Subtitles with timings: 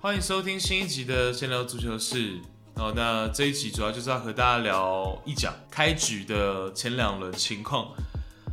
[0.00, 2.38] 欢迎收听新一集的闲聊足球室。
[2.76, 7.88] 哦，那这一集主要就是要和大家聊一讲开局的前两轮情况。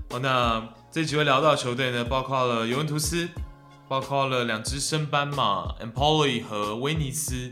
[0.09, 3.27] 哦，那这几位聊到球队呢，包括了尤文图斯，
[3.87, 7.51] 包括了两支升班马 Empoli 和威尼斯，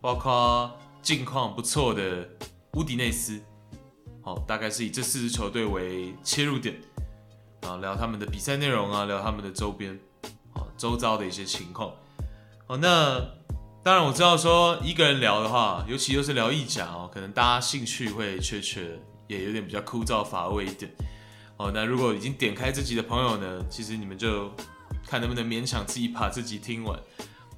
[0.00, 2.28] 包括近况不错的
[2.72, 3.40] 乌迪内斯。
[4.22, 6.78] 好，大概是以这四支球队为切入点，
[7.62, 9.98] 啊，聊他们的比赛内容啊，聊他们的周边，
[10.52, 11.92] 好，周遭的一些情况。
[12.66, 13.20] 好，那。
[13.80, 20.92] 当然我知道说一个人聊的话，尤其又是聊意甲哦，可能大家兴趣会缺缺，也有点比较枯燥乏味一点。
[21.56, 24.52] 哦，那如果已经点开这集的朋友呢，其实你们就
[25.06, 26.98] 看能不能勉强自己把这集听完。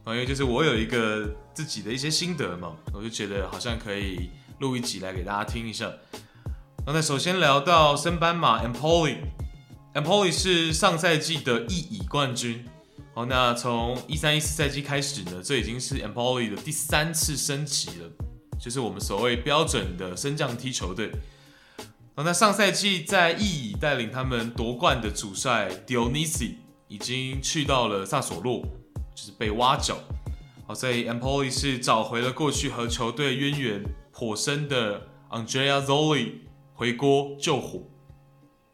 [0.07, 5.91] 因为就是我有一个自己的一些心得嘛，我就觉得好像可以录一集来给大家听一下。
[6.87, 9.17] 那首先聊到升班马 npole
[9.93, 12.65] Empoli 是上赛季的意乙冠军。
[13.13, 18.09] 好，那从一三一四赛季开始呢，这已经是 Empoli 的第三次升级了，
[18.57, 21.11] 就是我们所谓标准的升降梯球队。
[22.15, 26.55] 好，那上赛季在意乙带领他们夺冠的主帅 Dionisi
[26.87, 28.63] 已经去到了萨索洛，
[29.13, 29.99] 就是被挖角。
[30.69, 36.35] 好，所以 Empoli 是找回了过去和球队渊源颇深的 Andrea Zoli
[36.75, 37.83] 回锅救火。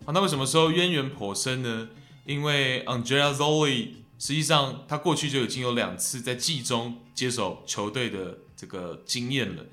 [0.04, 1.88] 好，那为什么说渊源颇深呢？
[2.24, 9.64] 因为 Angela Zoli 实际上，他过去就已经有两次在季中接手球队的这个经验了。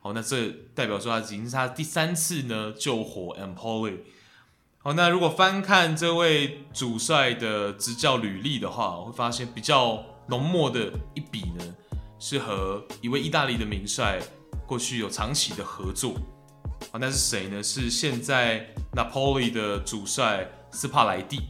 [0.00, 3.98] 好，那这代表说他已经是他第三次呢救火 Empoli。
[4.78, 11.74] 好，那如果翻看这位主帅的执教履历的话，我会发现比较浓墨的一笔呢，
[12.18, 14.20] 是和一位意大利的名帅
[14.66, 16.14] 过去有长期的合作。
[16.92, 17.62] 好，那是谁呢？
[17.62, 21.40] 是现在 Napoli 的主帅斯帕莱蒂。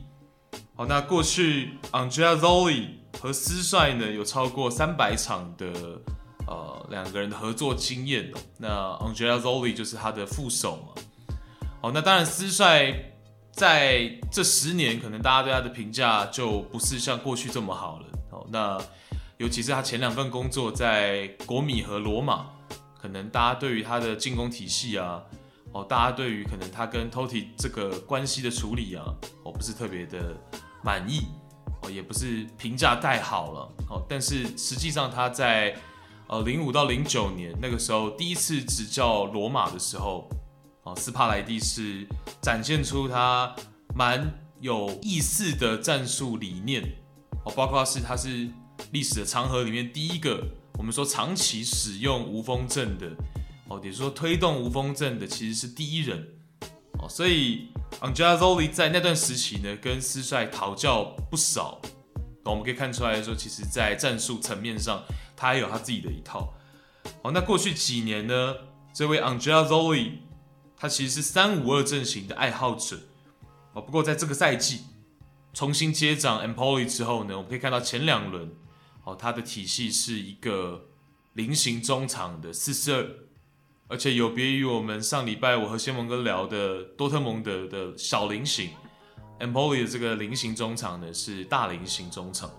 [0.74, 2.88] 好，那过去 Andrea Zoli
[3.20, 5.66] 和斯帅呢有超过三百场的
[6.46, 8.38] 呃两个人的合作经验哦。
[8.58, 8.68] 那
[9.06, 11.02] Andrea Zoli 就是他的副手嘛。
[11.80, 12.94] 好，那当然斯帅
[13.52, 18.06] 在这十年可能大家对他的评价就不是像过去这么好了。
[18.30, 18.78] 好，那
[19.38, 22.46] 尤其是他前两份工作在国米和罗马，
[23.00, 25.22] 可能大家对于他的进攻体系啊，
[25.72, 29.04] 哦，大家对于可能他跟 Toti 这个关系的处理啊，
[29.44, 30.36] 哦，不是特别的。
[30.84, 31.22] 满意
[31.82, 35.74] 哦，也不是评价太好了哦，但是实际上他在
[36.28, 40.28] 呃零五到零九年那个时候第一次执教罗马的时候，
[40.84, 42.06] 哦，斯帕莱蒂是
[42.40, 43.52] 展现出他
[43.96, 46.84] 蛮有意思的战术理念
[47.44, 48.48] 哦，包括是他是
[48.92, 53.10] 历史的长河里面第一个我们说长期使用无锋阵的
[53.68, 56.26] 哦，也就是说推动无锋阵的其实是第一人
[56.98, 57.68] 哦，所以。
[58.00, 61.80] Andrea Zoli 在那段时期呢，跟斯帅讨教不少。
[62.44, 65.02] 我们可以看出来说，其实，在战术层面上，
[65.36, 66.52] 他也有他自己的一套。
[67.22, 68.54] 好，那过去几年呢，
[68.92, 70.18] 这位 Andrea Zoli
[70.76, 72.98] 他其实是三五二阵型的爱好者。
[73.72, 74.80] 哦，不过在这个赛季
[75.54, 78.50] 重新接掌 Empoli 之后呢，我们可以看到前两轮，
[79.06, 80.86] 哦，他的体系是一个
[81.34, 83.08] 菱形中场的四四二。
[83.88, 88.70] 而且有别于我们上礼拜我和先蒙哥聊的多特蒙德的小菱形
[89.38, 92.50] ，Empoli 的这个菱形中场呢是大菱形中场。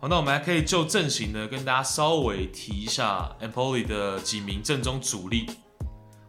[0.00, 5.50] 好，那我们还可以就阵型呢跟大家稍微提一下 Empoli 的几名阵中主力。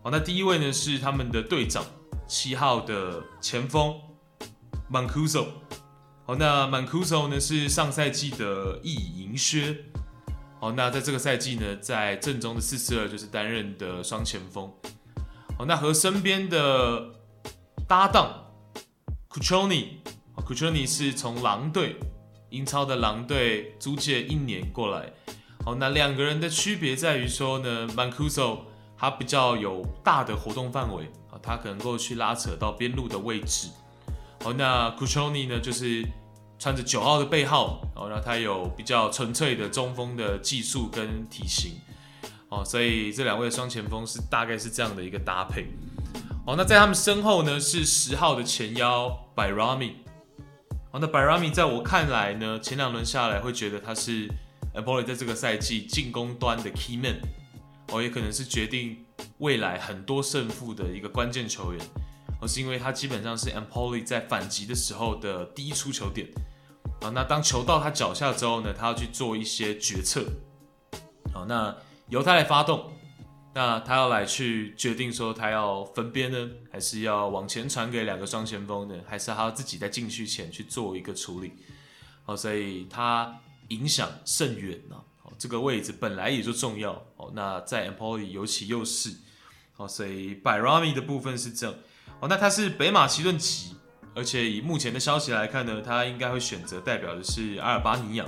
[0.01, 1.85] 好，那第一位呢是他们的队长，
[2.27, 3.95] 七号的前锋
[4.91, 5.49] Mancuso。
[6.27, 9.77] 好，那 Mancuso 呢是上赛季的意乙银靴。
[10.59, 14.69] 好，那在这个赛季呢，在正中的四四二就是担任的双前锋。
[15.57, 17.11] 好，那和身边的
[17.87, 18.43] 搭档
[19.29, 21.95] Cuchoni，Cuchoni 是从狼队，
[22.49, 25.13] 英超的狼队租借一年过来。
[25.63, 28.63] 好，那两个人的区别在于说呢，Mancuso
[28.97, 33.69] 他比较有大的活动范围啊，他可能够去拉扯到边路的位置。
[34.43, 36.05] 好，那 Cutrone 呢，就是。
[36.59, 41.73] 穿着九号的背号，哦，然后他有比较纯粹的中锋的技术跟体型，
[42.49, 45.67] 哦，所以这两位双前锋是大概是这样的一个搭配，
[46.47, 49.91] 哦，那在他们身后呢是十号的前腰 Bajrami，
[50.89, 54.27] 哦，那 Bajrami 在我看来呢，前两轮下来会觉得他是
[54.73, 57.21] Empoli 在这个赛季进攻端的 key man，
[57.91, 58.97] 哦，也可能是决定
[59.37, 61.79] 未来很多胜负的一个关键球员。
[62.39, 66.27] 而是因为他基本上是 Empoli 在反击的时候的第一出球点，
[67.01, 70.25] 啊，那当球到他脚下之后呢，他要去做一些决策，
[71.33, 71.75] 好，那
[72.09, 72.91] 由他来发动，
[73.53, 81.53] 那他要来去决定说他要分边呢，还是要往前传给两个双前锋呢，还是他要自己在禁区前去做一个处理？
[82.25, 83.39] 哦，所以他
[83.69, 84.95] 影响甚远呢。
[85.23, 86.91] 哦，这个位置本来也就重要。
[87.15, 89.13] 哦，那在 Empoli 尤其又是。
[89.77, 91.75] 哦，所以 ba rami 的部分是这样
[92.19, 93.75] 哦，那他是北马其顿籍，
[94.15, 98.25] 而且以目前的消息来看呢，他应该会选择代表的是阿尔巴尼亚。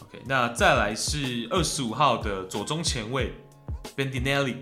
[0.00, 3.32] OK，那再来是二十五号的左中前卫
[3.96, 4.56] Bandinelli。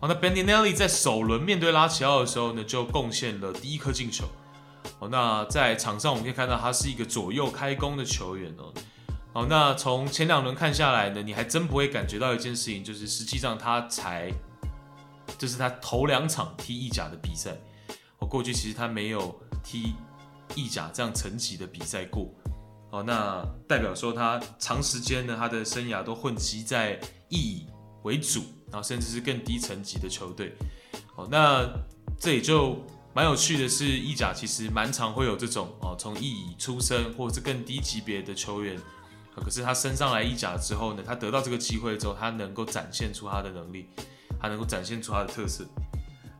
[0.00, 4.26] 好，那 Bandinelli 在首轮面对拉齐奥的时候呢，就贡献了第一颗进球。
[4.98, 8.72] 哦，那在场上我们可以看到他是一个左右开弓的球员哦。
[9.32, 14.30] 哦，那从前两轮看下来呢，你还真不会感觉到一件事情，就是实际上他才，
[15.38, 17.56] 这是他头两场踢意甲的比赛。
[18.18, 19.94] 我过去其实他没有踢
[20.54, 22.32] 意甲这样层级的比赛过。
[22.90, 26.98] 哦，那代表说他长时间呢，他的生涯都混迹在
[27.28, 27.66] 意乙
[28.04, 30.54] 为主，然后甚至是更低层级的球队。
[31.16, 31.68] 哦，那
[32.20, 32.78] 这也就
[33.12, 38.80] 蛮有趣的是，意甲其实蛮常会有这种哦，从意乙出身或者是更低级别的球员，
[39.34, 43.88] 可是他升上来意甲之后呢，他得到这个机会之后，他能够展现出他的能力，
[44.40, 45.64] 他能够展现出他的特色。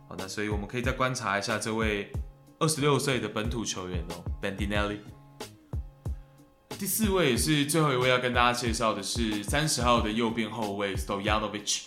[0.09, 2.13] 好，那所以我们可以再观察一下这位
[2.59, 4.99] 二十六岁的本土球员哦，Bandinelli。
[6.79, 11.85] 第四位也是最后一位要跟大家介绍的是三十号的右边后卫 Stojanovic。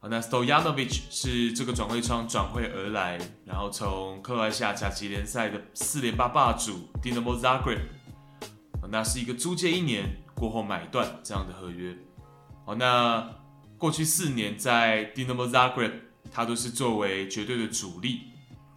[0.00, 7.80] 好，那 Stojanovic 是这个转会窗转会而来，然后从克罗埃西亚甲级联赛的四连霸霸主 Dinamo Zagreb，
[8.88, 11.96] 那是一个租借一年过后买断这样的合约。
[12.66, 13.30] 好，那
[13.80, 15.94] 过去四年在 Dinamo Zagreb，
[16.30, 18.28] 他都是作为绝对的主力。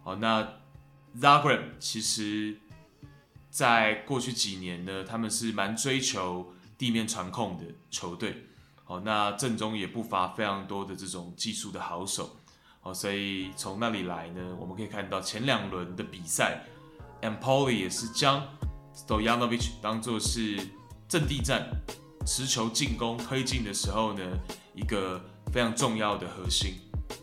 [0.02, 0.42] 好，那
[1.16, 2.56] Zagreb 其实。
[3.54, 8.48] 在过去几年呢，他们是蛮追求地面传控的球队，
[8.86, 12.36] 哦，那阵中也不乏非常多的这种技术的好手，
[12.82, 16.64] 哦，所以从那里来呢，我们可以看到前两轮的比赛
[17.22, 18.44] ，Empoli 也是将
[18.92, 20.58] Stojanovic 当作是
[21.06, 21.68] 阵地战、
[22.26, 24.22] 持球进攻推进的时候呢，
[24.74, 25.22] 一个
[25.52, 26.74] 非常重要的核心，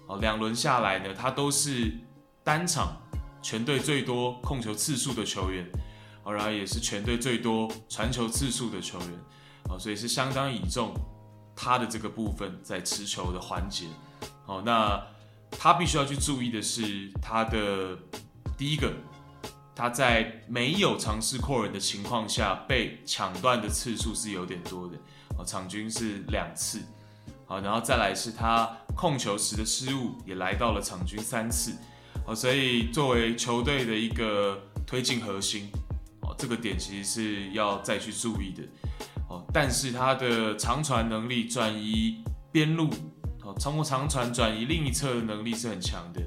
[0.08, 1.98] 哦，两轮下来呢，他都是
[2.44, 2.96] 单场
[3.42, 5.70] 全队最多控球次数的球员。
[6.24, 9.10] 然后也是全队最多传球次数的球员，
[9.68, 10.94] 哦，所以是相当倚重
[11.56, 13.88] 他的这个部分在持球的环节，
[14.46, 15.04] 哦，那
[15.50, 17.98] 他必须要去注意的是他的
[18.56, 18.94] 第一个，
[19.76, 24.98] 他在没有尝试扩人的情况下被抢断的次数是有点多的，
[25.38, 26.82] 哦，场均是两次，
[27.46, 31.74] 好，然后再来是他控球时的失误也来到了场均三次，
[32.26, 35.70] 哦，所以作为球队的一个推进核心。
[36.22, 38.64] 哦这个点其实是要再去注意的。
[39.28, 42.90] 哦，但是他的长传能力、转移边路。
[43.44, 46.22] 哦，通过长传转移另一侧的能力是很强的，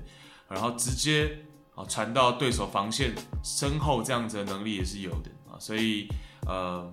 [0.49, 1.44] 然后直接
[1.75, 6.09] 啊传到对手防线身后这样子的能力也是有的啊，所以
[6.47, 6.93] 呃，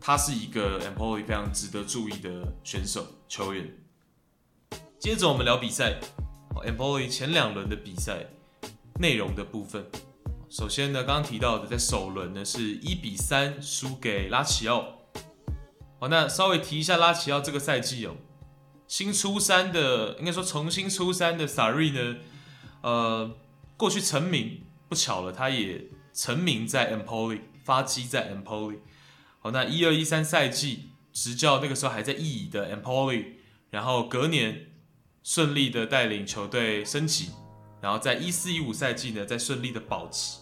[0.00, 3.72] 他是一个 Empoli 非常值得注意的选手球员。
[4.98, 6.00] 接着我们聊比赛
[6.64, 8.26] ，Empoli 前两轮的比赛
[8.98, 9.84] 内容的部分。
[10.48, 14.84] 首先呢，刚刚提到的，在首轮呢是一比三输给拉齐奥。
[15.98, 18.16] 好，那稍微提一下拉齐奥这个赛季哦，
[18.86, 22.16] 新出山的，应该说重新出山的萨瑞呢，
[22.82, 23.30] 呃，
[23.76, 28.78] 过去成名不巧了，他也成名在 Empoli，发迹在 Empoli。
[29.40, 33.24] 好，那一二一三赛季执教那个时候还在意乙的 Empoli，
[33.70, 34.66] 然后隔年
[35.22, 37.30] 顺利的带领球队升级。
[37.82, 40.38] 然后在一四一五赛季呢，再顺利的保级，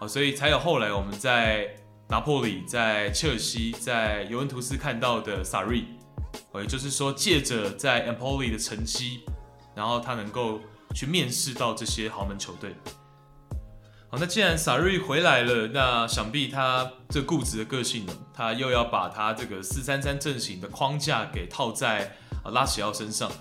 [0.00, 1.68] 好，所以才有后来我们在
[2.08, 5.84] 拿破里、在切尔西、在尤文图斯看到的萨瑞，
[6.54, 9.20] 也就是说借着在 Empoli 的成绩，
[9.76, 10.60] 然后他能够
[10.94, 12.74] 去面试到这些豪门球队。
[14.10, 23.32] 好，那既然萨瑞回来了，那想必他这固执的个性呢，他又要把他这个四三三阵型的框架给套在啊拉齐奥身上。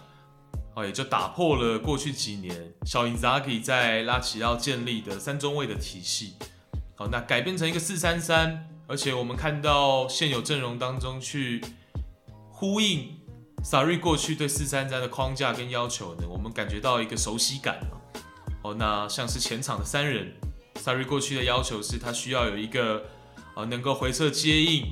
[0.74, 6.36] 哦，也就打破了过去几年小因扎吉在拉齐奥建立的三中卫的体系。
[6.96, 11.62] 好，那改变成一个四三三，而且我们看到现有阵容当中去
[12.50, 13.18] 呼应
[13.64, 17.80] 萨瑞过去对四三三的框架跟要求呢，我们感觉到一个熟悉感。
[18.64, 20.34] 哦，那像是前场的三人，
[20.76, 23.04] 萨瑞过去的要求是他需要有一个
[23.56, 24.86] 呃能够回撤接应，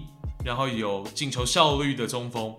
[0.45, 2.55] 然后有进球效率的中锋。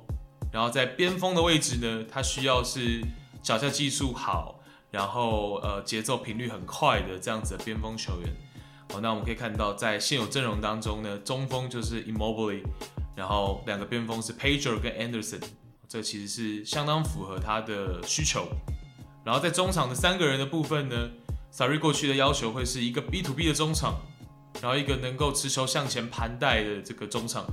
[0.53, 3.01] 然后在边锋的位置呢，他需要是
[3.43, 8.37] 脚下技术好，然后呃节奏频率很快的这样子的边锋球员。
[8.93, 12.65] 好，那我们可以看到在现有阵容当中呢，中锋就是 Immobile，
[13.15, 15.41] 然后两个边锋是 Pager 跟 Anderson，
[15.91, 18.47] 这其实是相当符合他的需求。
[19.25, 21.11] 然后在中场的三个人的部分呢
[21.53, 24.01] ，Sari 过去的要求会是一个 B to B 的中场，
[24.63, 27.45] 然后一个能够持球向前盘带的这个中场，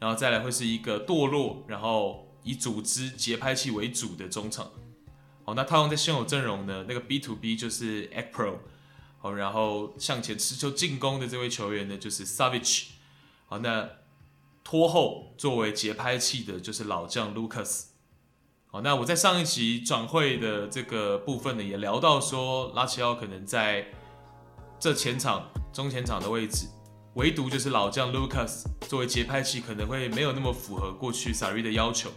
[0.00, 4.72] 然后再来会是一个堕落，然后以组织节拍器为主的中场。
[5.44, 8.58] 好，那套用在现有阵容呢，那个 B to B 就是 a p r o
[9.18, 12.86] 好，然后向前持球进攻的这位球员呢就是 Savage，
[13.46, 13.88] 好，那
[14.64, 17.84] 拖后作为节拍器的就是老将 Lucas。
[18.66, 23.86] 好，那我在上一期转会的这个部分呢，也聊到说，拉齐奥可能在
[24.80, 26.66] 这前场、中前场的位置，
[27.14, 32.10] 唯独就是老将 Lucas 作为节拍器，可能会没有那么符合过去 Sarri 的要求。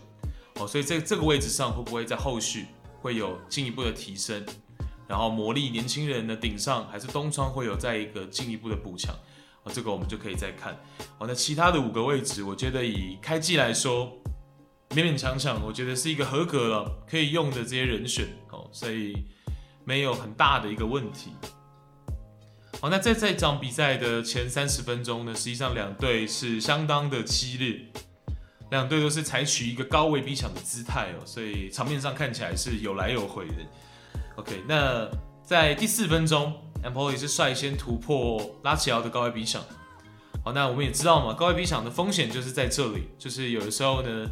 [0.55, 2.65] 哦，所以在这个位置上会不会在后续
[3.01, 4.43] 会有进一步的提升？
[5.07, 9.15] 然后魔力年轻人的顶上，还是东窗会有再一个进一步的补强？
[9.74, 10.74] 这个我们就可以再看。
[11.17, 14.12] 哦，那其他的五个位置，我觉得以开季来说。
[14.91, 19.25] 勉勉强强，我觉得是一个合格了可以用的这些人选哦，所以
[19.83, 21.33] 没有很大的一个问题。
[22.79, 27.81] 好，那在这场比赛的前三十分钟呢，实际上两队是相当的激烈，
[28.71, 33.55] 两队都是采取一个高位逼抢的姿态哦，所以场面上看起来是有来有回的。
[34.38, 35.05] OK，那
[35.43, 36.53] 在第四分钟
[36.84, 39.62] ，Empoli 是率先突破拉齐奥的高位逼抢。
[40.43, 44.27] 好，那我们也知道嘛，高位逼抢的风险就是在这里，就是有的时候呢。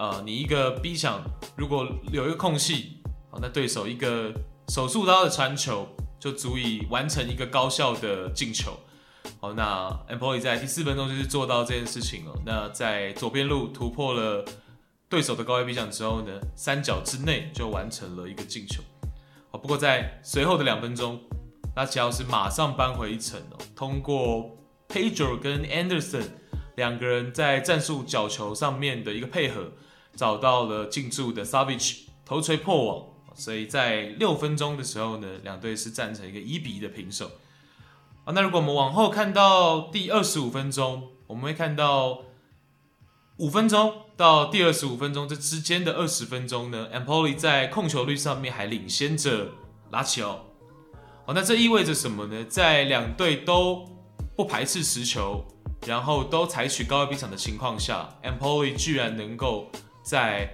[0.00, 1.20] 呃，你一个逼抢，
[1.56, 3.02] 如果有一个空隙，
[3.32, 4.32] 好，那对手一个
[4.68, 5.88] 手术刀的传球
[6.20, 8.78] 就足以完成一个高效的进球。
[9.40, 12.32] 好，那 Empoli 在第四分钟就是做到这件事情了。
[12.46, 14.44] 那在左边路突破了
[15.08, 18.80] 对手的高位逼抢之后呢，三角之内就完成了一个进球。
[19.50, 21.20] 好，不过在随后的两分钟，
[21.78, 24.58] 拉齐奥是马上扳回一城哦，通过
[24.88, 26.24] Pedro 跟 Anderson
[26.74, 29.70] 两个人在战术角球上面的一个配合。
[30.16, 33.06] 找到了进驻的 Savage 头锤破网，
[33.36, 37.30] 所以在六分钟的时候呢，两队是战成一个一比一的平手。
[38.24, 42.22] 啊，那如果我们往后看到第二十五分钟，我们会看到
[43.36, 49.52] 五分钟到第二十五分钟这之间的二十分钟呢，Empoli 在控球率上面还领先着
[49.92, 50.46] 拉齐奥。
[51.28, 52.44] 哦，那这意味着什么呢？
[52.48, 53.84] 在两队都
[54.34, 55.44] 不排斥持球，
[55.86, 59.70] 然后都采取高位逼抢的情况下，Empoli 居然能够。
[60.02, 60.48] 在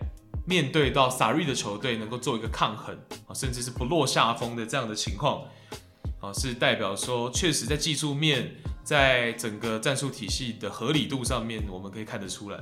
[0.48, 2.92] 面对到 Sarri 的球队，能够做一个抗衡
[3.28, 5.44] 啊，甚至是不落下风的这样的情况
[6.20, 12.58] 啊，是代表说，确实在技术面，在整个战术体系的合理度上面，我们可以看得出来。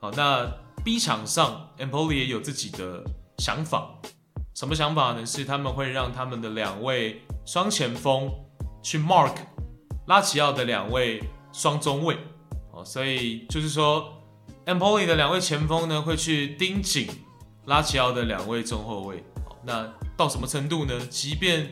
[0.00, 0.46] 好，那
[0.84, 3.02] B 场上，Empoli 也有自己的
[3.38, 3.90] 想法，
[4.54, 5.24] 什么想法呢？
[5.24, 8.30] 是他们会让他们的两位双前锋
[8.82, 9.34] 去 mark
[10.06, 12.16] 拉齐奥的两位双中卫，
[12.72, 14.18] 哦，所以就是说。
[14.64, 17.08] Empoli 的两位前锋呢，会去盯紧
[17.64, 19.24] 拉齐奥的两位中后卫。
[19.64, 21.00] 那到什么程度呢？
[21.10, 21.68] 即便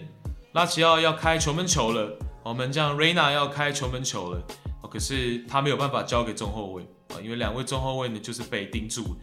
[0.55, 4.43] 拉齐奥要开球门球了，我们这样 Rena 要开球门球了，
[4.91, 9.17] 可是他没有办法交给中后卫啊，因为两位中后卫呢就是被盯住，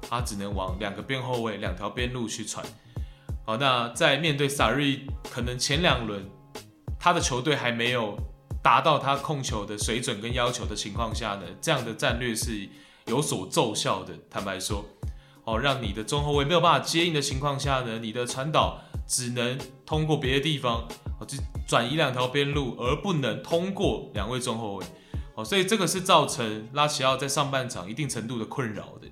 [0.00, 2.66] 他只能往两个边后卫、两条边路去传。
[3.44, 6.24] 好，那在面对萨瑞可能前两轮
[6.98, 8.16] 他的球队还没有
[8.62, 12.68] 达到他控球的水准跟要求的情况下呢，这样的战略是。
[13.06, 14.84] 有所奏效的，坦白说，
[15.42, 20.86] 哦，让你的中后卫没有办法接应的情况下呢，你的传导只能通过别的地方，
[21.18, 24.86] 哦，就转移两条边路，而不能通过两位中后卫，
[25.34, 29.08] 哦，所以这个是造成拉齐奥在上半场一定程度的困扰的。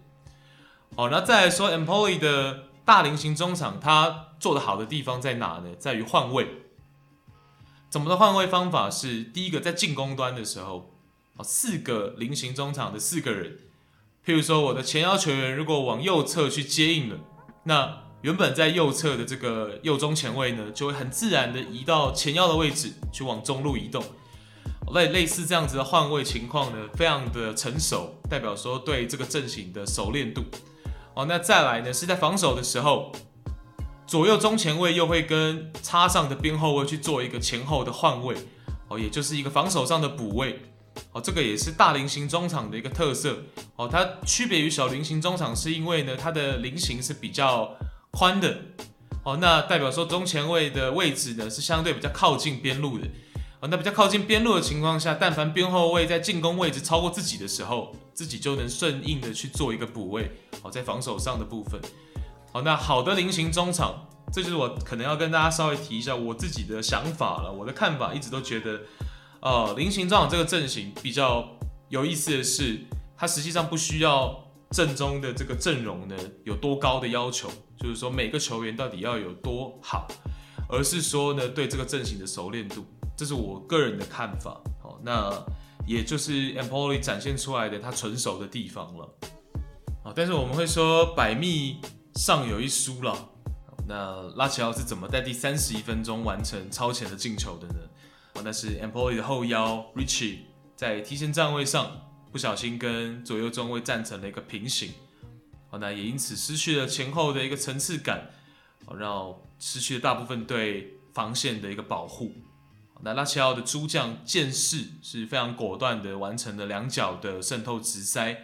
[0.94, 5.76] 好，那再来说 Empoli 的大菱形中场，他做得好的地方在哪呢？
[5.78, 6.64] 在于换位。
[7.88, 9.22] 怎么的换位方法是？
[9.22, 10.90] 第一个在进攻端的时候，
[11.36, 13.58] 哦，四个菱形中场的四个人。
[14.26, 17.20] 譬如说，我的前腰球员如果往右侧去接应了，
[17.62, 24.02] 那原本在右侧的这个右中前卫呢，就会很自然的移到前腰的位置去往中路移动。
[24.92, 30.42] 类类似这样子的换位情况呢，非常的成熟，代表说对这个阵型的熟练度。
[31.14, 33.12] 哦，那再来呢，是在防守的时候，
[34.06, 38.36] 左右中前卫又会跟插上的边后卫去做一个前后的换位，
[38.88, 40.62] 哦，也就是一个防守上的补位。
[41.12, 43.44] 哦，这个也是大菱形中场的一个特色。
[43.76, 47.76] 哦，它区别于小菱形中场，是因为呢，它的菱形是比较
[48.10, 48.58] 宽的。
[49.22, 53.06] 哦，那代表说中前卫的位置呢，是相对比较靠近边路的。
[53.60, 60.30] 哦，那比较靠近边路的情况下，但凡边后卫在进攻位置超过自己的时候，自己就能顺应的去做一个补位。
[60.62, 61.80] 好，在防守上的部分。
[62.52, 67.52] 好，那好的菱形中场，这就是我可能要跟大家稍微提一下我自己的想法了。
[67.52, 68.80] 我的看法一直都觉得。
[69.42, 71.48] 呃，菱形中场这个阵型比较
[71.88, 72.78] 有意思的是，
[73.16, 74.38] 它实际上不需要
[74.70, 76.14] 阵中的这个阵容呢
[76.44, 77.48] 有多高的要求，
[77.78, 80.06] 就是说每个球员到底要有多好，
[80.68, 82.84] 而是说呢对这个阵型的熟练度，
[83.16, 84.60] 这是我个人的看法。
[84.82, 85.30] 好，那
[85.90, 89.14] 也就是 Empoli 展现出来的他纯熟的地方了。
[90.04, 91.80] 啊，但是我们会说百密
[92.14, 93.28] 尚有一疏了。
[93.88, 97.74] 那拉齐奥是怎么在第三十一分钟完成超前的进球的呢？
[98.34, 100.38] 啊那是 Empoli 的后腰 Ricci
[100.76, 102.06] 在提前站位上。
[102.32, 104.92] 不小心跟左右中卫站成了一个平行，
[105.68, 108.30] 啊，那也因此失去了前后的一个层次感，
[108.86, 112.32] 好，让失去了大部分对防线的一个保护。
[113.02, 118.36] 那拉齐奥的诸将剑士是非常果断的完成了两脚的渗透直塞，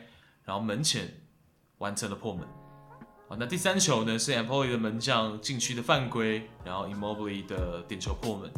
[0.44, 1.12] 然后门前
[1.78, 2.46] 完成了破门。
[3.28, 8.50] 好，那第三球呢是 Empoli 的门将禁区的犯规，然后 Immobile 的点球破门。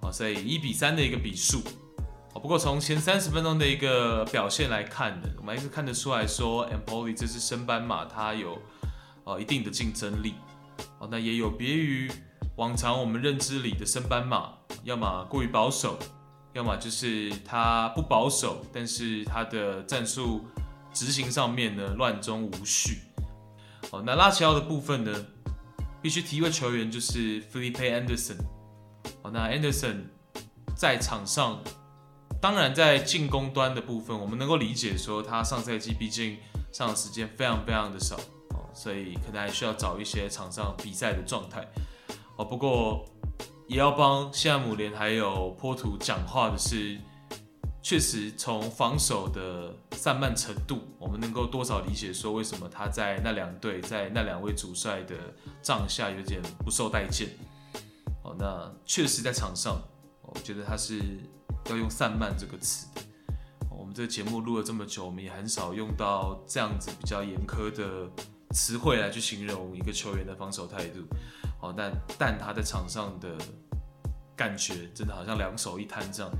[0.00, 1.62] 好，所以一比三的一个比数。
[2.34, 8.62] 不过从前三十分钟的一个表现来看呢，我们还是看得出来说，Empoli 这支升班马它有
[9.24, 10.34] 呃一定的竞争力。
[10.98, 12.10] 哦，那也有别于
[12.58, 15.96] 往常我们认知里的升班马，要么过于保守，
[16.54, 20.44] 要么就是他不保守，但是他的战术
[20.92, 22.98] 执行上面呢乱中无序。
[23.92, 25.24] 哦，那拉齐奥的部分呢，
[26.02, 28.38] 必须提一位球员就是 Felipe Anderson。
[29.22, 30.06] 哦，那 Anderson
[30.76, 31.62] 在场上。
[32.40, 36.38] 当然，在进攻端的部分，我们能够理解说他上赛季毕竟
[36.72, 38.14] 上的时间非常非常的少
[38.50, 41.66] 哦，所以可能还需要找一些场上比赛的状态
[42.38, 42.44] 哦。
[42.44, 43.04] 不过
[43.66, 46.98] 也要帮西汉姆联还有波图讲话的是，
[47.82, 55.14] 确实从防守的散漫程度，我们能够多少理解说为什么他在那两队在那两位主帅的
[55.60, 57.28] 帐下有点不受待见
[58.22, 58.34] 哦。
[58.38, 59.78] 那确实在场上，
[60.22, 61.20] 我觉得他是。
[61.70, 62.86] 要用散漫这个词，
[63.68, 68.10] 我们这节目录了这么久，我们也很少用到这样子比较严苛的
[68.52, 71.00] 词汇来去形容一个球员的防守态度。
[71.60, 73.36] 哦，但但他在场上的
[74.36, 76.32] 感觉真的好像两手一摊这样，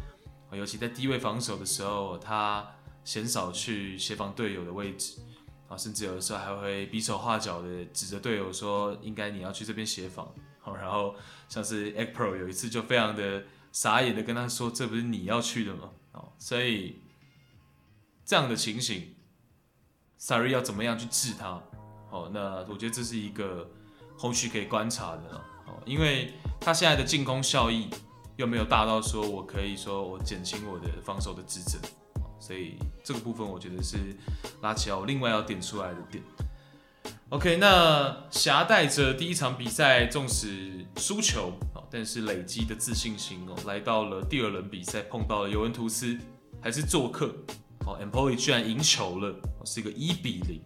[0.52, 2.66] 尤其在低位防守的时候，他
[3.04, 5.20] 鲜少去协防队友的位置，
[5.68, 10.32] 啊，甚至有的时候还会比手画脚的指着队友说，应该你要去这边协防。
[10.64, 11.14] 然后
[11.48, 13.44] 像是 Ekpro 有一次就非常的。
[13.70, 17.02] 傻眼的跟他说：“这不是你要去的吗？”哦，所以
[18.24, 19.14] 这样的情形
[20.18, 21.62] ，Sari 要怎么样去治他？
[22.10, 23.70] 哦，那我觉得这是一个
[24.18, 27.88] 后续可以观察的哦，因为他现在的进攻效益
[28.36, 31.78] 又没有大到说我可以说我减轻我的防守的职责，
[32.40, 33.96] 所以这个部分我觉得是
[34.60, 36.22] 拉齐奥另外要点出来的点。
[37.30, 41.52] OK，那携带着第一场比赛纵使输球，
[41.90, 46.18] 但是累积的自信心哦，来到了第二轮比赛碰到了尤文图斯，
[46.60, 47.34] 还是做客
[47.86, 50.62] 哦，Empoli 居然赢球了，是一个一比零。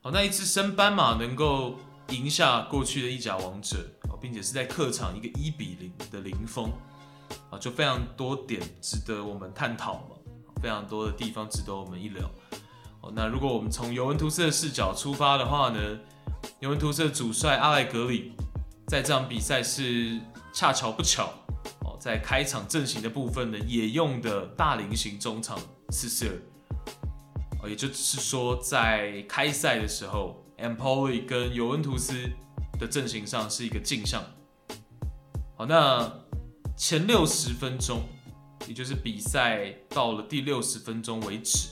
[0.00, 1.76] 好，那一次升班马能够
[2.10, 3.78] 赢下过去的意甲王者，
[4.20, 6.70] 并且是在客场一个一比零的零封，
[7.50, 10.16] 啊，就非常多点值得我们探讨嘛，
[10.62, 12.30] 非常多的地方值得我们一聊。
[13.00, 15.98] 哦那如果我们从尤文图斯的视角出发的话呢，
[16.60, 18.32] 尤文图斯的主帅阿莱格里
[18.86, 20.18] 在这场比赛是
[20.52, 21.32] 恰巧不巧
[21.80, 25.58] 哦，在开场阵型的部分呢，也用的大菱形中场
[25.90, 26.34] 四四二
[27.62, 32.14] 哦，也就是说在开赛的时候，Empoli 跟尤文图斯
[32.78, 34.22] 的阵型上是一个镜像。
[35.56, 36.12] 好，那
[36.76, 38.02] 前六十分钟，
[38.66, 41.68] 也就是比赛到了第六十分钟为止。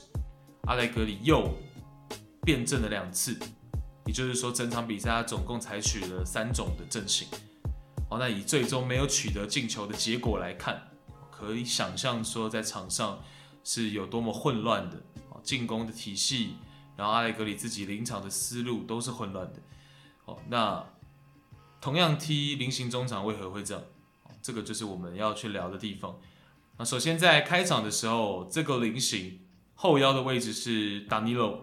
[0.63, 1.55] 阿莱格里又
[2.43, 3.39] 变阵了两次，
[4.07, 7.29] 也就是说，整场比赛他总共采取了三种的阵型。
[8.09, 10.81] 好，那以最终没有取得进球的结果来看，
[11.31, 13.21] 可以想象说在场上
[13.63, 15.03] 是有多么混乱的。
[15.45, 16.57] 进攻的体系，
[16.97, 19.61] 然后阿莱格里自己临场的思路都是混乱的。
[20.25, 20.85] 好，那
[21.81, 23.83] 同样踢菱形中场为何会这样？
[24.43, 26.19] 这个就是我们要去聊的地方。
[26.77, 29.41] 那首先在开场的时候，这个菱形。
[29.77, 31.59] 后腰的位置是 Danilo，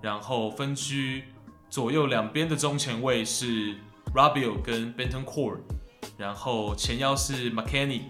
[0.00, 1.24] 然后分居
[1.68, 3.76] 左右两边的中前卫是
[4.14, 5.58] r a b i o 跟 Bentancur，
[6.16, 8.04] 然后前腰是 McKennie。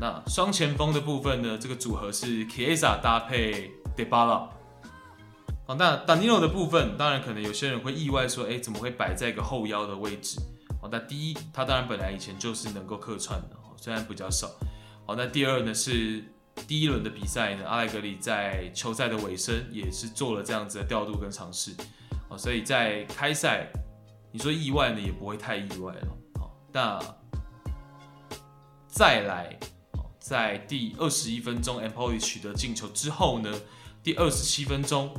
[0.00, 1.56] 那双前锋的部分呢？
[1.56, 4.48] 这个组合是 Kiesa 搭配 Debala。
[5.70, 10.40] 好，那 Danilo 的部分，当然可能有些人会意外说，哎，怎么会摆在一个后腰的位置？
[10.82, 14.50] 好，那第一，他当然本来以前就是能够客串的，虽然比较少。
[15.06, 16.24] 好，那第二呢是。
[16.66, 21.72] 第一轮的比赛呢，阿莱格里在球赛的尾声也是做了这样子的调度跟尝试，
[22.28, 23.68] 哦，所以在开赛，
[24.32, 27.00] 你说意外呢，也不会太意外了，好，那
[28.88, 29.56] 再来，
[30.18, 33.50] 在第二十一分钟，Empoli 取得进球之后呢，
[34.02, 35.14] 第二十七分钟，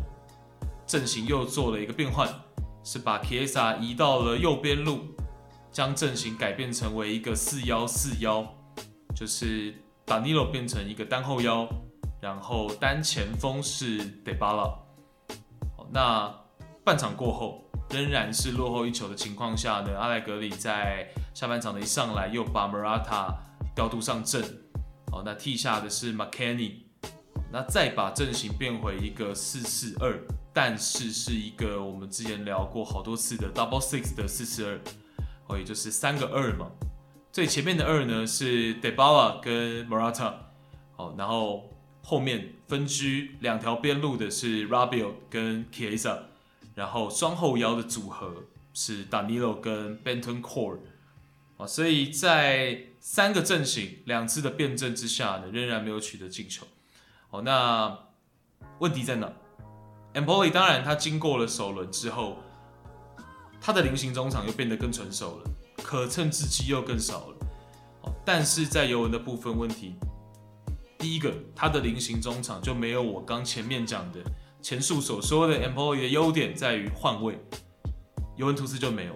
[0.85, 2.27] 阵型又做了一个变换，
[2.83, 5.05] 是把 Kisa 移到了右边路，
[5.71, 8.45] 将阵型改变成为一个四幺四幺，
[9.15, 9.73] 就是
[10.05, 11.67] Danilo 变成一个单后腰，
[12.21, 14.79] 然后单前锋是 Debala。
[15.93, 16.33] 那
[16.83, 23.35] 半场过后仍然是落后一球的情况下呢，阿莱格里在下半场的一上来又把 Marata
[23.75, 24.41] 调度上阵，
[25.11, 26.83] 好，那替下的是 McKennie，
[27.51, 30.17] 那再把阵型变回一个四四二。
[30.53, 34.79] 但是是一个我们之前聊过好多次的 double six 的四四二，
[35.47, 36.69] 哦，也就是三个二嘛。
[37.31, 40.33] 最前面的二呢是 Debala 跟 Morata，
[40.97, 41.69] 好，然后
[42.03, 46.23] 后面分居两条边路的是 Rabio 跟 Kiesa，
[46.75, 50.79] 然后双后腰的组合是 Danilo 跟 Benton Core，
[51.55, 56.67] 啊，所以在三个阵型两次的变阵之下呢，仍然没有取得进球。
[57.29, 57.97] 好，那
[58.79, 59.31] 问题在哪
[60.13, 62.37] ？Empoli 当然，他经过了首轮之后，
[63.61, 67.35] 他的菱形中场又变得更成熟了，可乘之机又更少了。
[68.25, 69.95] 但是在尤文的部分问题，
[70.97, 74.19] 第一个，他的菱形中场就没有我刚前面讲的
[74.61, 77.39] 前述所说的 Empoli 的优点在于换位，
[78.35, 79.13] 尤文图斯就没有，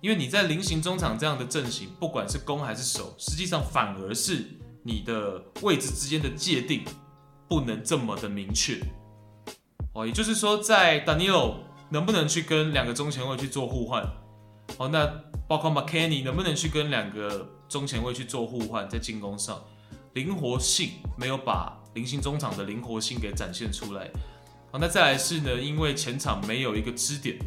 [0.00, 4.44] 因为你在菱形中场这样的阵型，不管是攻还是守，实际上反而是
[4.82, 6.82] 你的位置之间的界定
[7.48, 8.80] 不能这么的明确。
[9.94, 11.56] 哦，也就是说，在 Danilo
[11.90, 14.02] 能不能去跟两个中前卫去做互换？
[14.78, 15.06] 哦，那
[15.46, 19.62] 包括 McKennie 能不能去跟两个中前卫去做互换，在进攻上
[20.14, 24.10] 灵活性没有把菱形中场的灵活性给展现出来。
[24.70, 27.38] 好，那再来是呢，因为前场没有一个支点。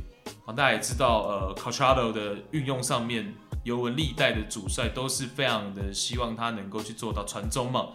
[0.46, 7.88] 好，大家也知道，呃，Cuadrado 的运用上面，尤文历代的主帅都是非常的希望他能够去做到传中嘛。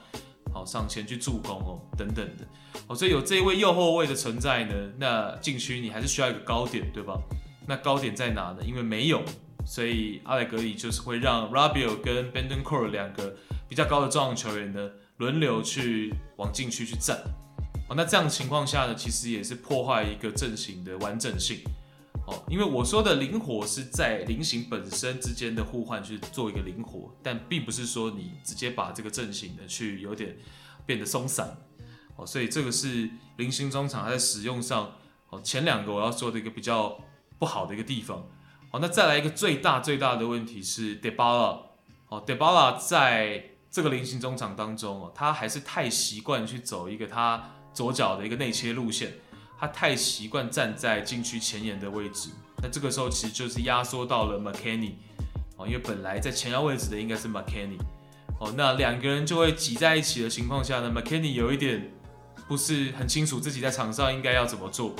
[0.52, 2.46] 好，上前去助攻哦，等等的，
[2.86, 7.18] 哦，所以有这一位右后卫的存在呢，那禁区你还是需要一个高点，对吧？
[7.66, 8.58] 那高点在哪呢？
[8.64, 9.22] 因为没有，
[9.64, 12.88] 所以阿莱格里就是会让 r a b i o 跟 b e n d o n c o r
[12.88, 13.36] e 两个
[13.68, 17.18] 比较高的中场球员呢，轮流去往禁区去站。
[17.88, 21.58] 哦，那这样的情况下呢，其实也是破坏一个阵型的完整性。
[22.48, 30.36] 因为我说的灵活是在菱形本身之间的互换去做一个灵活，但并不是说你直接把这个阵型的去有点
[30.84, 31.56] 变得松散。
[32.16, 34.92] 哦，所以这个是菱形中场它在使用上，
[35.30, 36.98] 哦，前两个我要说的一个比较
[37.38, 38.26] 不好的一个地方。
[38.70, 41.62] 好，那再来一个最大最大的问题是 Debala。
[42.08, 49.14] 哦，Debala 在这个菱形中场当中哦，他还是太习惯去走一个他左脚的一个内切路线。
[49.60, 52.30] 他太习惯站在禁区前沿的位置，
[52.62, 54.94] 那这个时候其实就是压缩到了 McKennie
[55.58, 57.78] 哦，因为本来在前腰位置的应该是 McKennie
[58.38, 61.92] 哦，那两个人就会挤在一起的情况下呢，McKennie 有一点
[62.48, 64.96] 不是很清楚自己在场上应该要怎么做。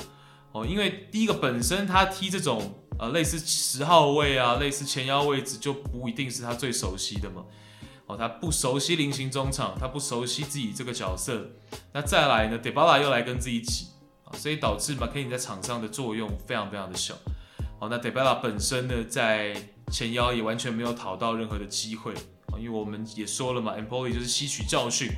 [0.51, 7.45] 哦，因为第一个本身他踢这种呃类似十号位啊，类似前腰位置就不一定是他最熟悉的嘛，
[8.05, 11.49] 哦，他不熟悉菱形中场，他不熟悉自己这个角色，
[11.93, 13.87] 那再来呢，Dybala 又来跟自己挤。
[14.33, 17.15] 所以导致马奎尼在场上的作用非常非常的小。
[17.79, 19.55] 好，那 Debala 本身呢，在
[19.91, 22.13] 前腰也完全没有讨到任何的机会。
[22.59, 25.09] 因为我们也说了嘛，Empoli 就是吸取教训，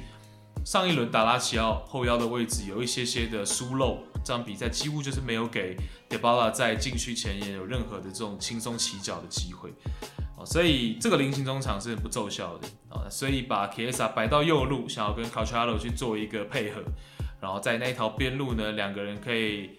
[0.63, 5.76] 上一轮打拉齐奥后腰的位置有一些些的疏漏，这场比赛几乎就是没有给
[6.08, 9.73] Debala 在禁区前沿有任何的这种轻松起脚的机会。
[10.45, 13.10] 所以这个菱形中场是很不奏效的啊。
[13.10, 16.84] 所以把 k s a 摆到右路，想要跟 Cuadrado 去做一个配合。
[17.43, 19.71] 然后在那一条边路呢，两个人可以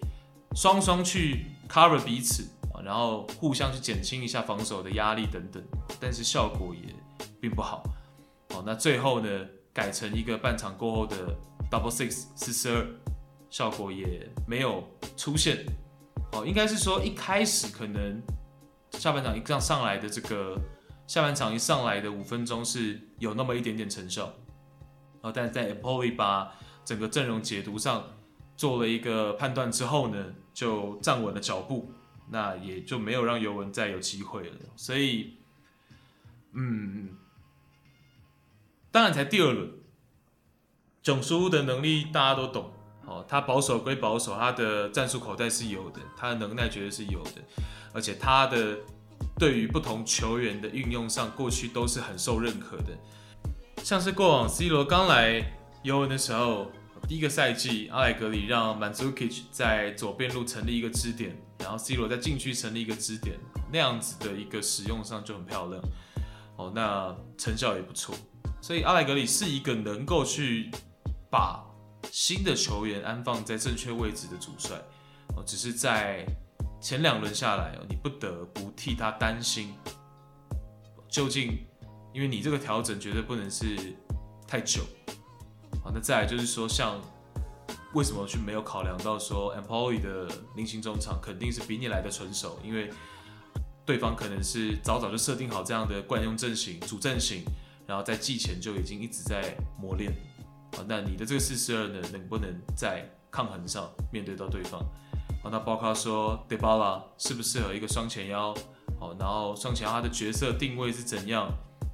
[0.55, 5.63] 双双去 cover 彼此啊，然后互相去减轻一下防守的压力等等，
[5.99, 6.93] 但是效果也
[7.41, 7.81] 并不好。
[8.49, 9.27] 哦，那最后呢，
[9.73, 11.35] 改成一个半场过后的
[11.71, 12.85] double six 四四二，
[13.49, 15.65] 效果也没有出现。
[16.33, 18.21] 哦，应该是说一开始可能
[18.91, 20.55] 下半场一上上来的这个
[21.07, 24.31] 下半场一上来的五分钟是有那么一点点成效。
[25.21, 26.53] 哦，但是在 Empoli 把
[26.85, 28.03] 整个阵容解读上
[28.55, 31.91] 做了一个判断之后呢，就站稳了脚步，
[32.29, 34.55] 那也就没有让尤文再有机会了。
[34.75, 35.33] 所以，
[36.53, 37.17] 嗯，
[38.91, 39.71] 当然才第二轮，
[41.01, 42.71] 囧叔的能力大家都懂，
[43.05, 47.41] 哦，他保守归保守，他的战术口袋是有的，他的能耐绝对是有的，
[47.93, 48.77] 而且他的
[49.37, 52.97] 对于不同球员的运用上，过去都是很受认可的，
[53.83, 55.51] 像是过往 C 罗刚来。
[55.85, 56.71] 尤文的时候，
[57.07, 63.37] 第一个赛季，阿莱格里让曼祖基奇在左边路成立一个支点，然后 C 罗在禁区成立一个支点，
[63.71, 65.79] 那样子的一个使用上就很漂亮，
[66.57, 68.15] 哦，那成效也不错。
[68.63, 70.71] 所以阿莱格里是一个能够去
[71.29, 71.63] 把
[72.09, 74.75] 新的球员安放在正确位置的主帅，
[75.37, 76.25] 哦，只是在
[76.81, 79.71] 前两轮下来哦，你不得不替他担心，
[81.07, 81.63] 究竟，
[82.11, 83.77] 因为你这个调整绝对不能是
[84.47, 84.81] 太久。
[85.83, 86.99] 好，那再来就是说，像
[87.93, 92.89] 为什么去没有考量到说，Empoli 的菱形中场肯定是比你来的成熟，因为
[93.85, 97.43] 对方可能是早早就设定好这样的惯用阵型、主阵型，
[97.85, 100.11] 然后在季前就已经一直在磨练。
[100.75, 104.81] 好，那你的这个四四二呢，能不能在抗衡上面对到对方？
[105.43, 108.53] 好，那包括说 Dybala 适不适合一个双前腰？
[108.99, 111.49] 好，然后双前腰他的角色定位是怎样？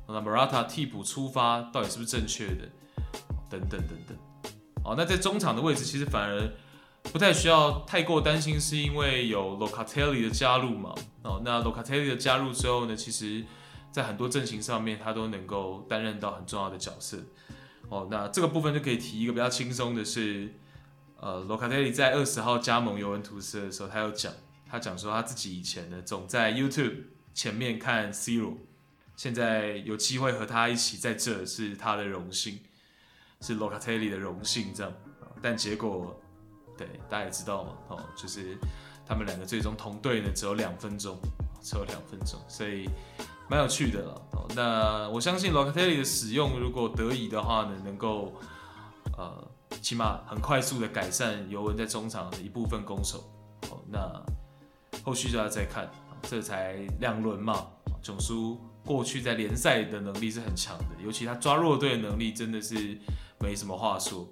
[0.07, 2.67] 那 Morata 替补出发到底是不是正确的？
[3.51, 4.17] 等等等等。
[4.83, 6.51] 哦，那在中场的位置其实反而
[7.03, 10.95] 不太需要太过担心，是因为有 Locatelli 的加入嘛？
[11.23, 13.43] 哦，那 Locatelli 的加入之后呢，其实
[13.91, 17.19] 在很多阵型上面他都能够担任到很重要的角色。
[17.89, 20.53] 哦，那这个部分就可以提一个比较轻松的是，
[21.19, 24.31] 呃，Locatelli 在二十号加盟尤文图斯的时候，他有讲，
[24.67, 28.57] 他讲说他自己以前呢总在 YouTube 前面看 C 罗。
[29.17, 32.59] 现在有机会和他一起在这是他的荣幸，
[33.41, 34.93] 是 Locatelli 的荣幸，这样。
[35.41, 36.15] 但结果，
[36.77, 38.55] 对大家也知道嘛，哦，就是
[39.05, 41.17] 他们两个最终同队呢，只有两分钟，
[41.61, 42.87] 只有两分钟，所以
[43.49, 44.13] 蛮有趣的了。
[44.33, 48.33] 哦，那我相信 Locatelli 的使用，如果得以的话呢，能够
[49.17, 49.47] 呃，
[49.81, 53.23] 起码很快速的改善尤文在中场的一部分攻守。
[53.71, 54.23] 哦，那
[55.03, 55.89] 后续就要再看，
[56.23, 57.67] 这才两轮嘛，
[58.03, 58.59] 囧叔。
[58.85, 62.97] 过去在联赛的能力是很强的，尤其他抓弱队的能力真的是
[63.39, 64.27] 没什么话说。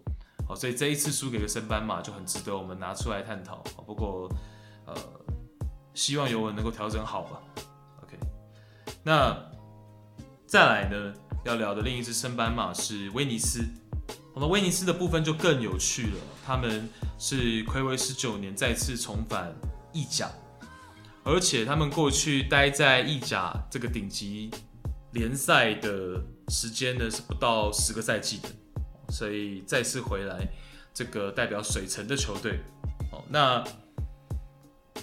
[0.47, 3.57] 好，所以这一次输给了升班马就很值得我们拿出来探讨。
[3.85, 4.27] 不过，
[4.87, 4.95] 呃，
[5.93, 7.39] 希望尤文能够调整好吧。
[8.01, 8.17] OK，
[9.03, 9.37] 那
[10.47, 11.13] 再来呢，
[11.45, 13.63] 要聊的另一支升班马是威尼斯。
[14.33, 19.53] 我们威尼斯的部分就更有趣了，他们是暌违十九年再次重返
[19.93, 20.31] 意甲。
[21.23, 24.49] 而且他们过去待在意甲这个顶级
[25.13, 28.49] 联赛的时间呢，是不到十个赛季的，
[29.09, 30.47] 所以再次回来
[30.93, 32.59] 这个代表水城的球队。
[33.11, 33.63] 哦，那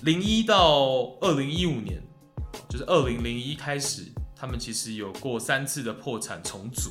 [0.03, 2.03] 零一到二零一五年，
[2.69, 6.91] 就是二零零一开始，他们其实有过三次的破产重组。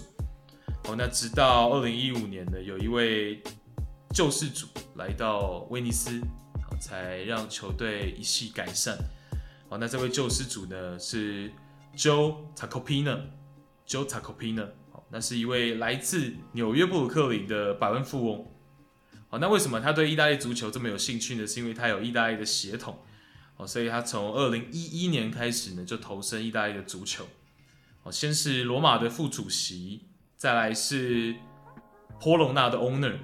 [0.86, 3.42] 哦，那直到二零一五年呢，有一位
[4.14, 6.22] 救世主来到威尼斯，
[6.80, 8.98] 才让球队一系改善。
[9.68, 11.52] 好，那这位救世主呢是
[11.96, 18.48] Joe Tacopina，Joe Tacopina，好，那是一位来自纽约布鲁克林的百万富翁。
[19.28, 21.48] 好，那为什么他对意大利足球这么有兴趣呢？
[21.48, 23.00] 是因为他有意大利的血统，
[23.58, 27.26] 哦，所以他从二零一一年开始呢就投身意大利的足球。
[28.04, 30.06] 哦，先是罗马的副主席，
[30.38, 31.36] 再来是
[32.22, 33.16] 波隆纳的 owner，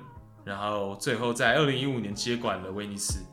[0.43, 3.23] 然后最后在二零一五年接管了威尼斯。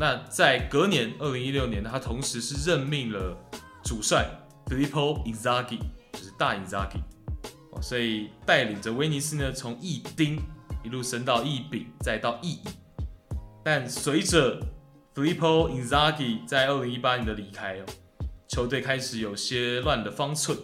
[0.00, 3.36] 那在隔年，二零一六年，他同时是任命了
[3.82, 4.30] 主帅
[4.66, 5.80] Filippo Inzaghi，
[6.12, 7.00] 就是大 Inzaghi，
[7.82, 10.40] 所以带领着威尼斯呢，从一丁
[10.84, 12.60] 一路升到一丙，再到一乙。
[13.64, 14.60] 但随着
[15.16, 17.84] Filippo Inzaghi 在二零一八年的离开哦，
[18.46, 20.56] 球队开始有些乱了方寸，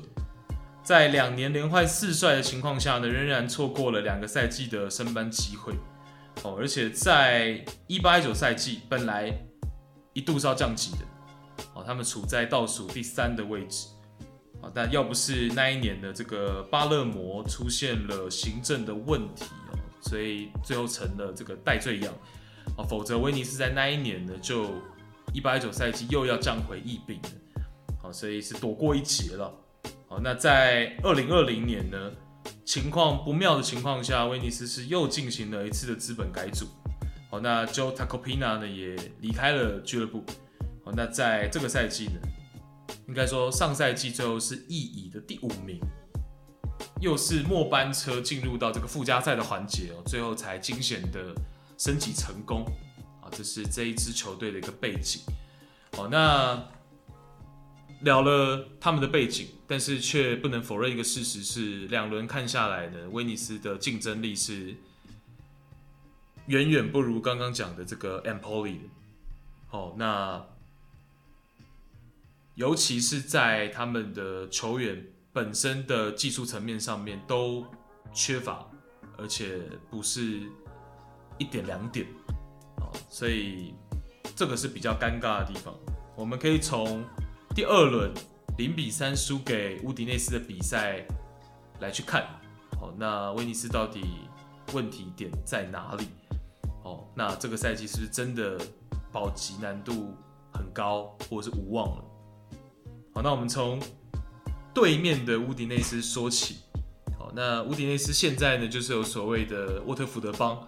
[0.84, 5.74] 在两年连换四帅的情况下呢，仍然错过了两个赛季的升班机会。
[6.42, 9.32] 哦，而且在一八一九赛季，本来
[10.12, 10.98] 一度是要降级的，
[11.74, 13.86] 哦，他们处在倒数第三的位置，
[14.60, 22.12] 啊，但要不是那一年的这个巴勒摩出现了行政的问题哦，所以最后成了这个代罪羊，
[22.76, 24.66] 啊，否则威尼斯在那一年呢，就
[25.32, 27.30] 一八一九赛季又要降回一丙了，
[28.02, 29.50] 好，所以是躲过一劫了，
[30.08, 32.12] 好，那在二零二零年呢？
[32.64, 36.66] 情况不妙的情况下，威尼斯是又进行了一次的资本改组。
[37.30, 40.24] 好，那 Joe Tacopina 呢也离开了俱乐部。
[40.84, 42.20] 好，那在这个赛季呢，
[43.08, 45.80] 应该说上赛季最后是意乙的第五名，
[47.00, 51.34] 又是末班车进入到这个附加赛的环节哦，最后才惊险的
[51.78, 52.64] 升级成功。
[53.22, 55.22] 啊，这是这一支球队的一个背景。
[55.96, 56.62] 好，那。
[58.00, 64.74] 聊了他们的背景，但是却不能否认一个事实是，两轮看下来呢，威尼斯的竞争力是
[66.46, 68.88] 远远不如刚刚讲的这个 Empoli 的。
[69.70, 70.44] 哦，那
[72.54, 77.66] 尤其是在他们的球员本身的技术层面上面都
[78.12, 78.64] 缺乏，
[79.16, 80.42] 而且不是
[81.38, 82.06] 一点两点，
[82.76, 83.74] 哦，所以
[84.36, 85.74] 这个是比较尴尬的地方。
[86.14, 87.04] 我们可以从
[87.54, 88.12] 第二轮
[88.58, 91.06] 零比三输给乌迪内斯的比赛
[91.78, 92.26] 来去看，
[92.80, 94.02] 好，那威尼斯到底
[94.72, 96.08] 问题点在哪里？
[96.82, 98.58] 哦，那这个赛季是不真的
[99.12, 100.12] 保级难度
[100.52, 102.04] 很高，或者是无望了。
[103.14, 103.80] 好，那我们从
[104.74, 106.56] 对面的乌迪内斯说起。
[107.16, 110.58] 好，那乌迪内斯现在呢，就是有所谓的沃特福德帮。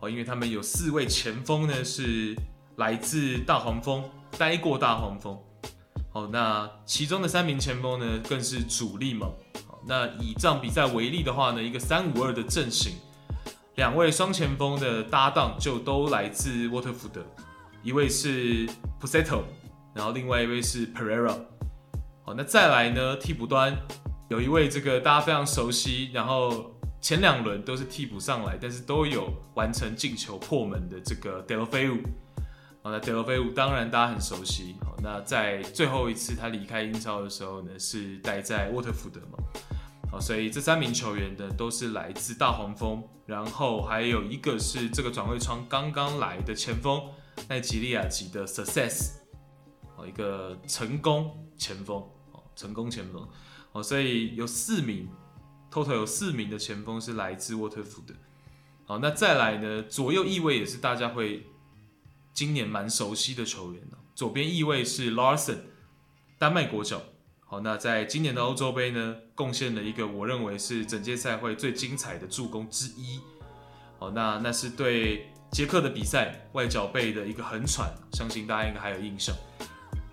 [0.00, 2.34] 哦，因为他们有四位前锋呢，是
[2.76, 4.02] 来自大黄蜂，
[4.38, 5.38] 待过大黄蜂。
[6.12, 9.28] 好，那其中的三名前锋呢，更是主力嘛。
[9.86, 12.96] 那以这场比赛为例的话呢，一个三五二的阵型，
[13.76, 17.24] 两位双前锋的搭档就都来自沃特福德，
[17.82, 18.66] 一位是
[19.00, 19.42] Pusetto，
[19.94, 21.34] 然后另外一位是 Pereira。
[22.24, 23.76] 好，那再来呢，替补端
[24.28, 26.70] 有一位这个大家非常熟悉，然后。
[27.02, 31.98] 前两轮都是替补上来，但是都有完成进球破门的这个 Deulofeu。
[32.82, 34.76] 好，那 Deulofeu 当然大家很熟悉。
[34.80, 39.38] 好，那在最后一次他离开英超的时候呢，是待在沃特福德嘛。
[40.10, 47.00] 好，所以这三名球员呢都是来自大黄蜂，然后还有一个是这个转会窗刚刚来的前锋，
[47.48, 49.12] 奈吉利亚籍的 Success。
[49.96, 51.98] 好，一个成功前锋，
[52.32, 53.26] 哦成功前锋。
[53.72, 55.08] 好，所以有四名。
[55.70, 58.12] total 有四名的前锋是来自沃特福德，
[58.84, 59.82] 好，那再来呢？
[59.84, 61.46] 左右翼位也是大家会
[62.32, 63.82] 今年蛮熟悉的球员。
[64.14, 65.58] 左边翼位是 Larsen，
[66.38, 67.02] 丹麦国脚。
[67.40, 73.20] 好，那在今年的欧洲杯呢，贡献了一个我认为是整届赛会最精彩的助攻之一。
[73.98, 79.34] 好，那那是对捷克的比赛外脚背的一个横传，相信大家应该还有印象。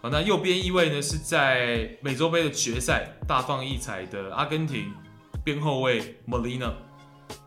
[0.02, 4.94] 好，那右边翼位呢是在美洲杯的决赛大放异彩的阿根廷。
[5.42, 6.74] 边后卫 Molina，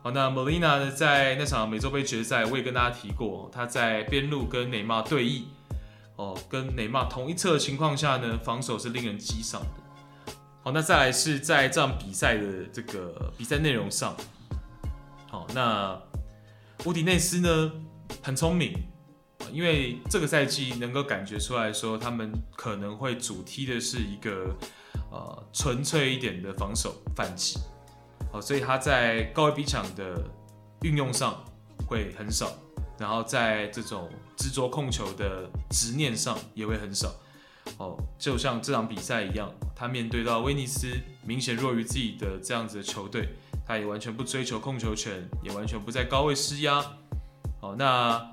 [0.01, 5.43] 好，那 Molina 呢，在那场美洲杯决赛，我也跟大家提过，他在边路跟内马尔对弈，
[6.17, 10.33] 哦，跟内马尔同一侧的情况下呢，防守是令人激赏的。
[10.61, 14.15] 好，那再来是在这场比赛的这个比赛内容上，
[15.29, 15.97] 好，那
[16.85, 17.71] 乌迪内斯呢
[18.21, 18.73] 很聪明，
[19.51, 24.53] 因为这个赛季能够感觉出来说，他们可能会主踢的是一个
[25.11, 27.57] 呃纯粹一点的防守反击。
[28.33, 30.19] 哦，所以他在高位逼抢的
[30.81, 31.41] 运用上
[31.85, 32.51] 会很少，
[32.97, 37.13] 然后在这种执着控球的执念上也会很少。
[37.77, 40.87] 哦，就像这场比赛一样，他面对到威尼斯
[41.23, 43.29] 明显弱于自己的这样子的球队，
[43.65, 46.83] 他也完全不追求控球权，也完全不在高位施压。
[47.61, 48.31] 好，那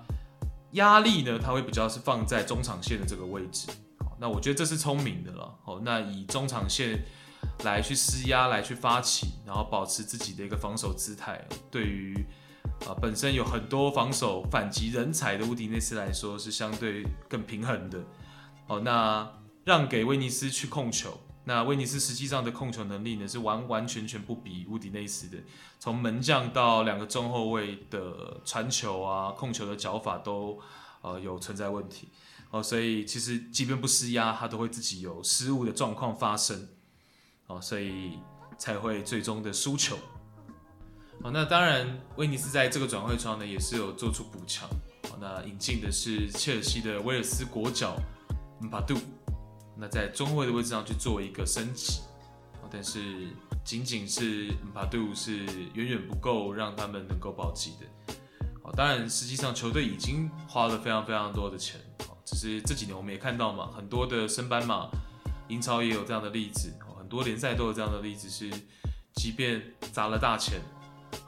[0.73, 3.69] 压力呢，他会比较是放在中场线的这个位置。
[3.99, 5.55] 好，那我觉得这是聪明的了。
[5.63, 7.05] 好，那以中场线。
[7.65, 11.47] 来去施压，来去发起，然后保持自己的一个防守姿态。
[11.71, 12.15] 对于
[12.87, 18.03] 啊本身有很多防守反击人才的乌迪内斯来说，是相对更平衡的。
[18.67, 19.31] 哦，那
[19.65, 25.37] 让给威尼斯去控球，那威尼斯实际上的控球能力呢，是完完全全不比乌迪内斯的。
[25.79, 30.59] 从门将到两个中后卫的传球啊，控球的脚法都
[31.03, 32.09] 呃有存在问题。
[32.51, 36.69] 哦，所以其实即便不施压，他都会自己有失误的状况发生。
[37.51, 38.21] 哦，所以
[38.57, 39.97] 才会最终的输球。
[41.21, 44.69] 好，那当然，威尼斯在这个转会窗呢，也是有做出补强。
[45.11, 47.97] 好，那引进的是切尔西的威尔斯国脚
[48.61, 48.97] 姆巴杜，
[49.77, 52.01] 那在中卫的位置上去做一个升级。
[52.73, 53.29] 但是
[53.65, 58.15] 仅仅是姆巴杜是远远不够让他们能够保级的。
[58.63, 61.81] 好，当然，实际上球队已经花了非常非常多的钱。
[62.25, 64.89] 只是这几年我们也看到嘛，很多的升班马，
[65.49, 66.73] 英超也有这样的例子。
[67.11, 68.49] 多联赛都有这样的例子，是
[69.15, 69.61] 即便
[69.93, 70.61] 砸了大钱，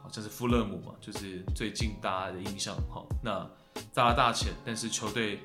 [0.01, 2.75] 好像是富勒姆嘛，就是最近大家的印象。
[2.89, 3.45] 好，那
[3.93, 5.41] 砸了大钱，但是球队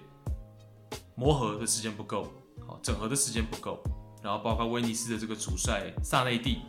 [1.16, 2.32] 磨合的时间不够，
[2.68, 3.82] 好，整合的时间不够。
[4.22, 6.60] 然后包括威尼斯的这个主帅萨内蒂，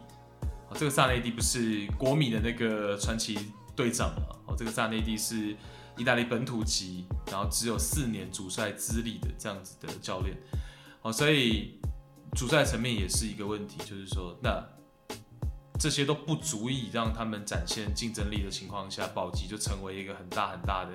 [0.71, 3.39] 啊，这个萨内蒂不是国米的那个传奇
[3.77, 4.37] 队长嘛？
[4.47, 5.55] 哦，这个萨内蒂是
[5.97, 10.35] 意大利本土籍，然后只有四年主帅资历的这样子的教练。
[11.03, 11.79] 好，所以。
[12.35, 14.65] 主帅层面也是一个问题，就是说，那
[15.79, 20.93] 这些都不足以让他们展现竞争力的情况下，保级就成为一个很大很大的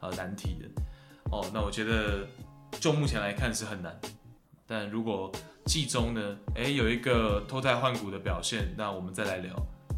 [0.00, 0.82] 呃难题的。
[1.30, 2.26] 哦，那我觉得
[2.80, 4.00] 就目前来看是很难，
[4.66, 5.30] 但如果
[5.66, 9.54] 季中呢，诶、有一个脱胎换骨的表现，那我们再来聊。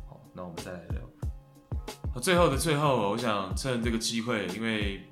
[0.09, 2.21] 好，那我们再来聊。
[2.21, 5.09] 最后的最后，我想趁这个机会，因为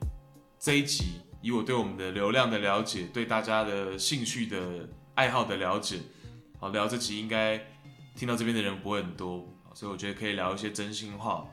[0.59, 4.89] 这一集以我对我们的流量的了解，对大家的兴趣的。
[5.19, 5.99] 爱好的了解，
[6.61, 7.61] 好，聊这集应该
[8.15, 9.45] 听到这边的人不会很多，
[9.75, 11.45] 所以我觉得可以聊一些真心话，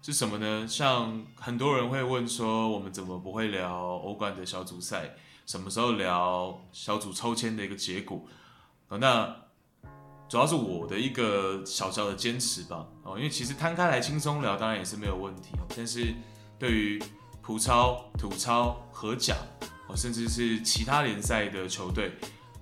[0.00, 0.66] 是什么呢？
[0.66, 5.10] 像很多人会问说，我们怎么不会聊欧冠的小组赛？
[5.44, 8.24] 什么时候聊小组抽签的一个结果？
[8.88, 9.36] 那
[10.26, 16.14] 主要是我的一个小小的坚持吧，哦，因为其实摊开来轻松聊，当然也是没有问题，但是
[16.58, 16.98] 对于
[17.42, 19.36] 葡超、土超、荷甲，
[19.88, 22.12] 哦，甚至是其他联赛的球队，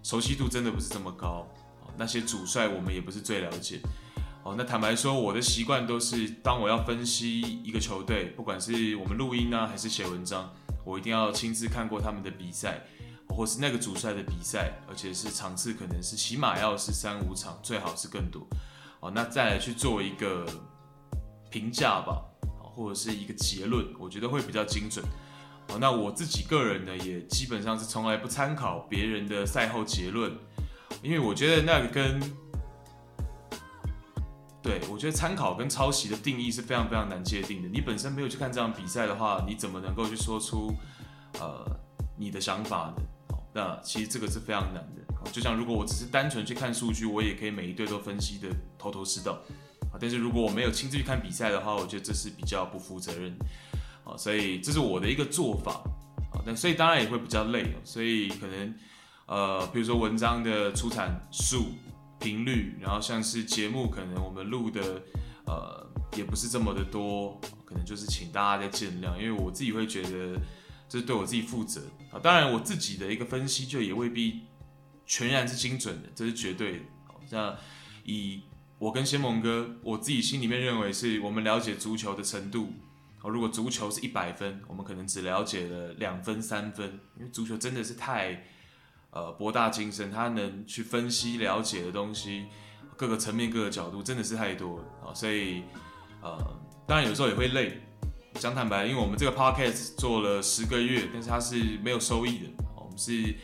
[0.09, 1.47] 熟悉度真的不是这么高。
[1.99, 3.79] 那些主帅我们也不是最了解。
[4.43, 10.51] 哦，那坦白说，我的习惯都是，当我要分析一个球队，不管是我们录音呢，还是写文章，
[10.83, 12.83] 我一定要亲自看过他们的比赛，
[13.29, 18.47] 或是那个主帅的比赛，而且是场次可能是起码要是三五场，最好是更多。
[19.01, 20.47] 哦，那再来去做一个
[21.51, 22.25] 评价吧，
[22.63, 25.05] 或者是一个结论，我觉得会比较精准。
[25.69, 30.33] 哦，那我自己个人呢，也基本上是从来不参考别人的赛后结论，
[31.03, 32.21] 因为我觉得那个跟
[34.62, 37.69] 对，我觉得参考跟抄袭的定义是非常非常难界定的。
[37.69, 40.75] 你本身没有去看这场比赛的话，你怎么能够去说出
[41.39, 41.64] 呃
[42.16, 43.03] 你的想法呢？
[43.55, 45.31] 那其实这个是非常难的。
[45.33, 48.49] 就像如果我只是单纯去看数据，我也可以每一队都分析的
[48.79, 49.39] 头头是道。
[50.01, 53.37] 但是如果我没有亲自去看比赛的话，我觉得这是比较不负责任。
[54.09, 55.73] 啊，所以这是我的一个做法。
[56.33, 57.77] 啊，但所以当然也会比较累。
[57.85, 58.75] 所以可能
[59.27, 61.67] 呃，比如说文章的出产数。
[62.21, 65.01] 频率，然后像是节目，可能我们录的，
[65.47, 65.87] 呃，
[66.17, 70.37] 也不是这么的多，可能就是请大家再见谅，因为我自己会觉得
[70.89, 71.81] 这是对我自己负责
[72.11, 72.19] 啊。
[72.19, 74.41] 当然，我自己的一个分析就也未必
[75.07, 76.85] 全然是精准的，这是绝对的。
[77.25, 77.57] 像
[78.03, 78.43] 以
[78.81, 82.73] 我跟仙盟哥，我自己心里面认为是我们了解足球的程度，
[83.31, 88.45] 如果足球是一百分，我们可能只了解了两分、三分，因为足球真的是太。
[89.11, 92.45] 呃，博大精深，他能去分析了解的东西，
[92.95, 95.14] 各个层面、各个角度，真的是太多了啊！
[95.14, 95.62] 所以，
[96.20, 96.37] 呃，
[96.87, 97.81] 当然有时候也会累。
[98.35, 103.35] 讲坦白，因为我们这个 podcast 做了十个月，但是它是没有收益的，我们是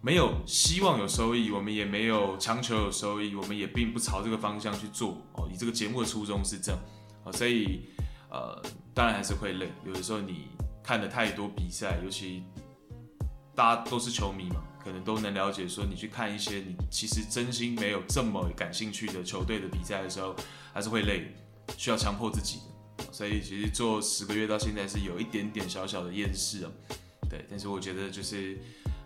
[0.00, 5.50] 没有希望有收益，我们也没有强求有收益，我们也并不朝这个方向去做哦。
[5.52, 6.80] 以这个节目的初衷是这样
[7.24, 7.88] 啊，所以
[8.32, 8.60] 呃，
[8.92, 9.70] 当然还是会累。
[9.86, 10.48] 有的时候你
[10.82, 12.42] 看了太多比赛，尤其
[13.54, 14.56] 大家都是球迷嘛。
[14.84, 20.34] 可能都能了解，说你去看一些你其实真心没有这么感兴趣的球队的比赛的时候，
[20.74, 21.32] 还是会累，
[21.78, 22.58] 需要强迫自己。
[23.12, 26.72] 所以其实做十个月到现在是有一点点小小的厌世啊，
[27.30, 27.46] 对。
[27.48, 28.58] 但是我觉得就是，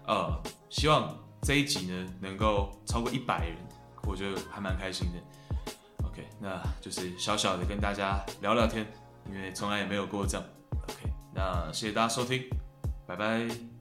[0.06, 3.58] 呃，希望这一集呢能够超过一百人，
[4.04, 6.06] 我觉得还蛮开心的。
[6.06, 8.86] OK，那就是小小的跟大家聊聊天，
[9.32, 10.46] 因为从来也没有过这样。
[10.72, 12.42] OK，那谢谢大家收听，
[13.06, 13.75] 拜拜。